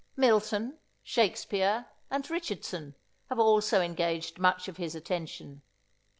[0.15, 2.95] Milton, Shakespear, and Richardson,
[3.29, 5.61] have also engaged much of his attention.